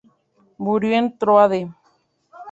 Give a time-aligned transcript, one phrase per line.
[0.57, 1.61] Murió en Tróade.